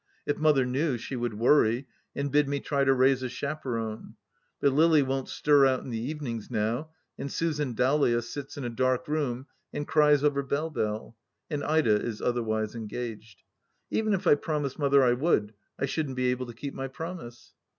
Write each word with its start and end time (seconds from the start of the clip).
If 0.25 0.37
Mother 0.39 0.65
knew, 0.65 0.97
she 0.97 1.15
would 1.15 1.35
worry, 1.35 1.85
and 2.15 2.31
bid 2.31 2.49
me 2.49 2.59
try 2.59 2.83
to 2.83 2.91
raise 2.91 3.21
a 3.21 3.29
chaperon. 3.29 4.15
But 4.59 4.73
Lily 4.73 5.03
won't 5.03 5.29
stir 5.29 5.67
out 5.67 5.81
in 5.81 5.91
the 5.91 5.99
evenings 6.01 6.49
now, 6.49 6.89
and 7.19 7.31
Susan 7.31 7.75
Dowlais 7.75 8.23
sits 8.23 8.57
in 8.57 8.63
a 8.65 8.69
dark 8.71 9.07
room 9.07 9.45
and 9.71 9.87
cries 9.87 10.23
over 10.23 10.41
Belle 10.41 10.71
Belle, 10.71 11.15
and 11.51 11.63
Ida 11.63 12.01
is 12.01 12.19
otherwise 12.19 12.73
engaged. 12.73 13.43
Even 13.91 14.13
if 14.15 14.25
I 14.25 14.33
pro 14.33 14.59
mised 14.61 14.79
Mother 14.79 15.03
I 15.03 15.13
would, 15.13 15.53
I 15.77 15.85
shouldn't 15.85 16.15
be 16.17 16.29
able 16.31 16.47
to 16.47 16.53
keep 16.55 16.73
my 16.73 16.87
promise. 16.87 17.53